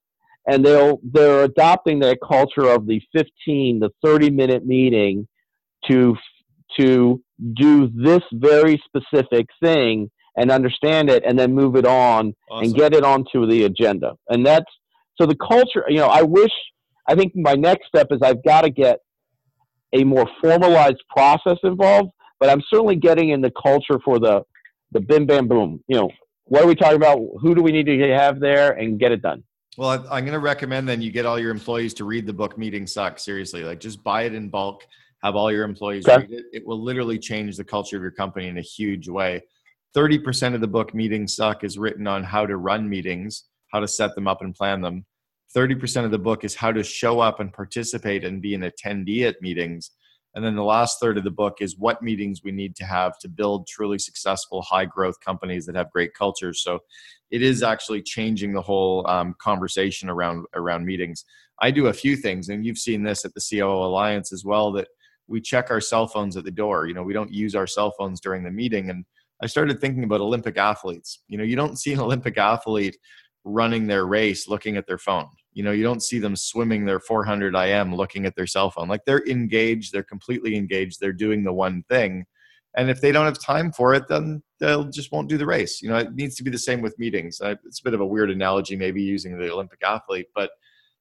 [0.46, 5.28] and they'll they're adopting that culture of the 15, the 30 minute meeting
[5.88, 6.16] to
[6.80, 7.20] to
[7.54, 12.64] do this very specific thing and understand it and then move it on awesome.
[12.64, 14.14] and get it onto the agenda.
[14.30, 14.66] And that's
[15.20, 16.52] so the culture, you know, I wish,
[17.08, 19.00] I think my next step is I've got to get
[19.94, 24.44] a more formalized process involved, but I'm certainly getting in the culture for the,
[24.94, 25.84] the bim bam boom.
[25.88, 26.10] You know,
[26.46, 27.20] what are we talking about?
[27.42, 29.44] Who do we need to have there and get it done?
[29.78, 32.58] Well, I'm going to recommend then you get all your employees to read the book
[32.58, 33.24] Meeting Sucks.
[33.24, 34.86] Seriously, like just buy it in bulk,
[35.22, 36.22] have all your employees okay.
[36.22, 36.46] read it.
[36.54, 39.44] It will literally change the culture of your company in a huge way.
[39.96, 43.88] 30% of the book Meetings Suck is written on how to run meetings, how to
[43.88, 45.06] set them up and plan them.
[45.56, 49.28] 30% of the book is how to show up and participate and be an attendee
[49.28, 49.92] at meetings.
[50.36, 53.18] And then the last third of the book is what meetings we need to have
[53.20, 56.64] to build truly successful, high growth companies that have great cultures.
[56.64, 56.80] So
[57.32, 61.26] it is actually changing the whole um, conversation around around meetings.
[61.62, 64.72] I do a few things, and you've seen this at the COO Alliance as well.
[64.72, 64.88] That
[65.28, 66.86] we check our cell phones at the door.
[66.86, 69.06] You know, we don't use our cell phones during the meeting, and
[69.42, 71.24] I started thinking about Olympic athletes.
[71.28, 72.98] You know, you don't see an Olympic athlete
[73.46, 75.30] running their race looking at their phone.
[75.54, 78.88] You know, you don't see them swimming their 400 IM looking at their cell phone.
[78.88, 82.26] Like they're engaged, they're completely engaged, they're doing the one thing.
[82.78, 85.82] And if they don't have time for it, then they'll just won't do the race.
[85.82, 87.42] You know, it needs to be the same with meetings.
[87.44, 90.52] It's a bit of a weird analogy, maybe using the Olympic athlete, but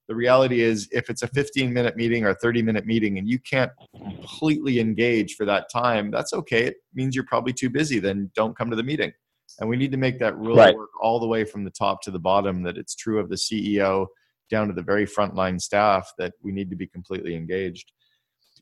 [0.09, 3.28] the reality is if it's a 15 minute meeting or a 30 minute meeting and
[3.28, 7.98] you can't completely engage for that time that's okay it means you're probably too busy
[7.98, 9.12] then don't come to the meeting
[9.61, 10.74] and we need to make that rule right.
[10.74, 13.36] work all the way from the top to the bottom that it's true of the
[13.36, 14.06] ceo
[14.50, 17.92] down to the very frontline staff that we need to be completely engaged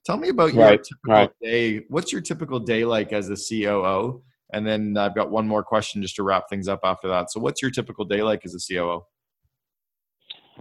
[0.07, 1.31] Tell me about your typical right.
[1.43, 1.85] day.
[1.89, 4.23] What's your typical day like as a COO?
[4.53, 7.33] And then I've got one more question just to wrap things up after that.
[7.33, 9.01] So, what's your typical day like as a COO?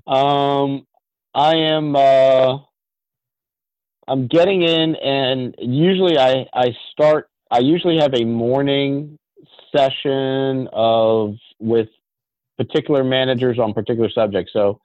[0.07, 0.85] Um,
[1.33, 1.95] I am.
[1.95, 2.57] Uh,
[4.07, 7.29] I'm getting in, and usually I I start.
[7.49, 9.17] I usually have a morning
[9.75, 11.87] session of with
[12.57, 14.53] particular managers on particular subjects.
[14.53, 14.79] So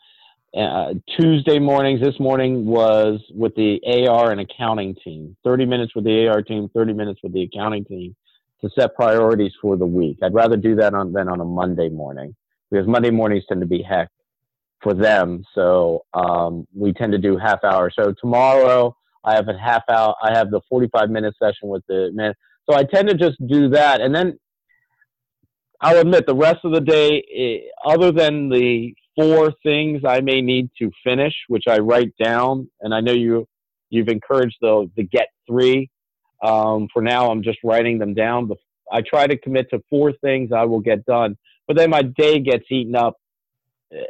[0.57, 5.37] uh, Tuesday mornings, this morning was with the AR and accounting team.
[5.45, 8.17] 30 minutes with the AR team, 30 minutes with the accounting team
[8.61, 10.19] to set priorities for the week.
[10.23, 12.35] I'd rather do that on, than on a Monday morning
[12.71, 14.09] because Monday mornings tend to be heck
[14.83, 15.45] for them.
[15.55, 17.91] So um, we tend to do half hour.
[17.91, 20.15] So tomorrow I have a half hour.
[20.23, 22.35] I have the 45 minute session with the man.
[22.69, 24.01] So I tend to just do that.
[24.01, 24.39] And then
[25.81, 30.41] I'll admit the rest of the day, eh, other than the four things I may
[30.41, 33.47] need to finish, which I write down, and I know you
[33.89, 35.91] you've encouraged the the get three.
[36.43, 38.51] Um, for now, I'm just writing them down.
[38.93, 42.41] I try to commit to four things I will get done, but then my day
[42.41, 43.17] gets eaten up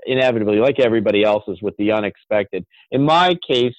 [0.07, 2.67] inevitably, like everybody else's, with the unexpected.
[2.91, 3.75] In my case,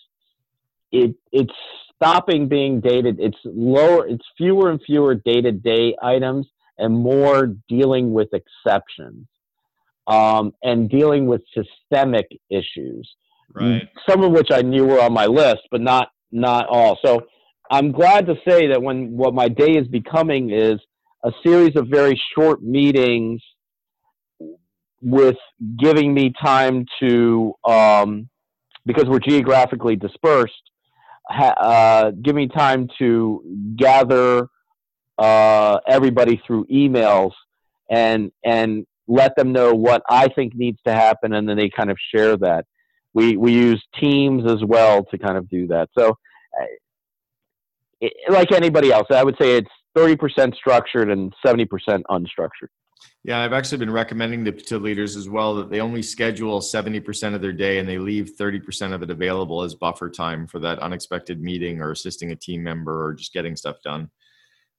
[0.91, 1.53] it it's
[1.95, 3.19] stopping being dated.
[3.19, 4.07] It's lower.
[4.07, 6.47] It's fewer and fewer day to day items
[6.77, 9.27] and more dealing with exceptions
[10.07, 13.09] um, and dealing with systemic issues.
[13.53, 13.87] Right.
[14.09, 16.97] Some of which I knew were on my list, but not not all.
[17.03, 17.21] So
[17.69, 20.79] I'm glad to say that when what my day is becoming is
[21.23, 23.41] a series of very short meetings
[25.01, 25.37] with
[25.79, 28.29] giving me time to um,
[28.85, 30.71] because we're geographically dispersed
[31.31, 33.43] ha, uh, give me time to
[33.77, 34.47] gather
[35.17, 37.31] uh, everybody through emails
[37.89, 41.91] and and let them know what I think needs to happen, and then they kind
[41.91, 42.65] of share that.
[43.13, 45.89] We we use Teams as well to kind of do that.
[45.97, 46.65] So, uh,
[47.99, 52.69] it, like anybody else, I would say it's thirty percent structured and seventy percent unstructured.
[53.23, 57.35] Yeah, I've actually been recommending to, to leaders as well that they only schedule 70%
[57.35, 60.79] of their day and they leave 30% of it available as buffer time for that
[60.79, 64.09] unexpected meeting or assisting a team member or just getting stuff done.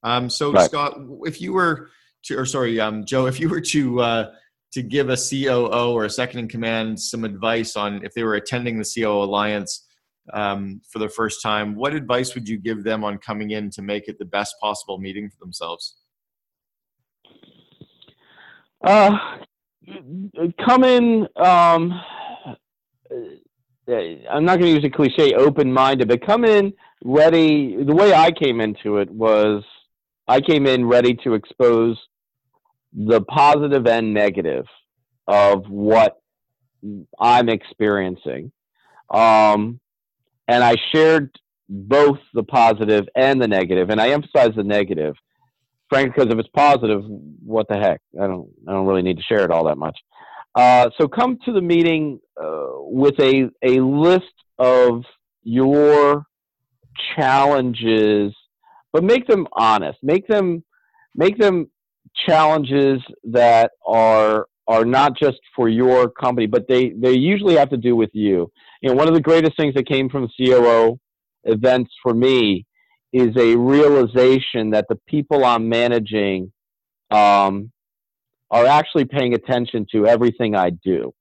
[0.02, 0.64] Um, so, right.
[0.64, 1.90] Scott, if you were
[2.24, 4.32] to, or sorry, um, Joe, if you were to uh,
[4.72, 8.34] to give a COO or a second in command some advice on if they were
[8.34, 9.86] attending the COO Alliance
[10.32, 13.82] um, for the first time, what advice would you give them on coming in to
[13.82, 15.96] make it the best possible meeting for themselves?
[18.82, 19.16] Uh,
[20.64, 21.28] come in.
[21.36, 22.00] Um,
[23.88, 26.72] I'm not going to use a cliche, open-minded, but come in
[27.04, 27.82] ready.
[27.82, 29.64] The way I came into it was
[30.28, 31.98] I came in ready to expose
[32.92, 34.66] the positive and negative
[35.26, 36.20] of what
[37.18, 38.52] I'm experiencing.
[39.10, 39.80] Um,
[40.48, 41.30] and I shared
[41.68, 45.14] both the positive and the negative, and I emphasize the negative
[45.92, 47.02] frankly, because if it's positive,
[47.44, 48.00] what the heck?
[48.18, 49.98] I don't, I don't really need to share it all that much.
[50.54, 55.04] Uh, so come to the meeting uh, with a a list of
[55.42, 56.24] your
[57.14, 58.34] challenges,
[58.92, 59.98] but make them honest.
[60.02, 60.64] Make them
[61.14, 61.70] make them
[62.26, 67.78] challenges that are are not just for your company, but they they usually have to
[67.78, 68.50] do with you.
[68.80, 70.98] You know, one of the greatest things that came from COO
[71.44, 72.66] events for me
[73.12, 76.52] is a realization that the people I'm managing
[77.10, 77.70] um,
[78.50, 81.14] are actually paying attention to everything I do.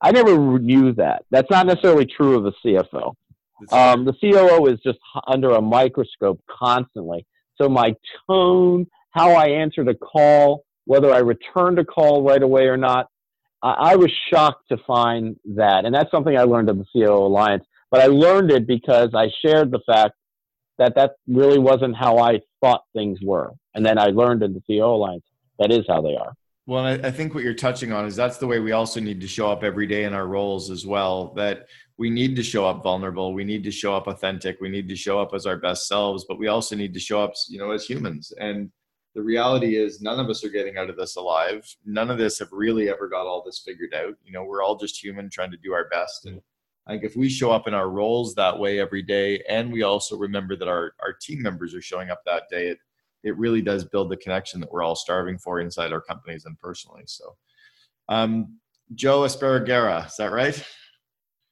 [0.00, 1.24] I never knew that.
[1.30, 3.14] That's not necessarily true of the CFO.
[3.70, 7.26] Um, the COO is just under a microscope constantly.
[7.60, 7.94] So my
[8.26, 13.08] tone, how I answered a call, whether I returned a call right away or not,
[13.62, 15.84] I, I was shocked to find that.
[15.84, 17.64] And that's something I learned at the COO Alliance.
[17.90, 20.14] But I learned it because I shared the fact
[20.80, 23.52] that that really wasn't how I thought things were.
[23.74, 25.24] And then I learned in the COO Alliance
[25.58, 26.32] that is how they are.
[26.66, 29.28] Well, I think what you're touching on is that's the way we also need to
[29.28, 31.34] show up every day in our roles as well.
[31.34, 31.66] That
[31.98, 34.96] we need to show up vulnerable, we need to show up authentic, we need to
[34.96, 37.72] show up as our best selves, but we also need to show up, you know,
[37.72, 38.32] as humans.
[38.38, 38.70] And
[39.14, 41.66] the reality is, none of us are getting out of this alive.
[41.84, 44.14] None of us have really ever got all this figured out.
[44.24, 46.26] You know, we're all just human trying to do our best.
[46.26, 46.40] And
[46.88, 50.16] like if we show up in our roles that way every day and we also
[50.16, 52.78] remember that our, our team members are showing up that day it,
[53.22, 56.58] it really does build the connection that we're all starving for inside our companies and
[56.58, 57.36] personally so.
[58.08, 58.58] Um,
[58.94, 60.62] joe esparagera is that right?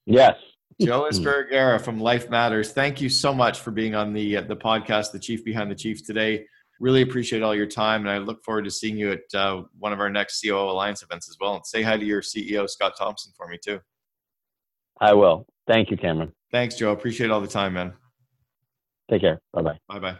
[0.06, 0.36] Yes.
[0.80, 2.72] Joe esparagera from life matters.
[2.72, 5.74] Thank you so much for being on the uh, the podcast the chief behind the
[5.74, 6.46] chief today.
[6.80, 9.92] Really appreciate all your time and i look forward to seeing you at uh, one
[9.92, 11.54] of our next COO alliance events as well.
[11.54, 13.80] And say hi to your ceo scott thompson for me too
[15.00, 15.46] I will.
[15.66, 16.32] Thank you, Cameron.
[16.50, 16.92] Thanks, Joe.
[16.92, 17.92] Appreciate all the time, man.
[19.10, 19.40] Take care.
[19.52, 19.78] Bye bye.
[19.88, 20.16] Bye bye.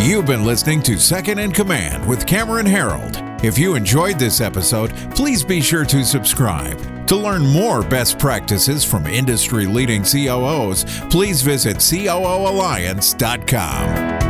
[0.00, 3.42] You've been listening to Second in Command with Cameron Herold.
[3.42, 7.06] If you enjoyed this episode, please be sure to subscribe.
[7.08, 14.23] To learn more best practices from industry leading COOs, please visit COOalliance.com.